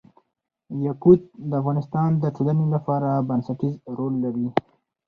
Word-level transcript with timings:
یاقوت 0.85 1.21
د 1.49 1.51
افغانستان 1.61 2.09
د 2.23 2.25
ټولنې 2.35 2.65
لپاره 2.75 3.09
بنسټيز 3.29 3.73
رول 3.97 4.13
لري. 4.23 4.47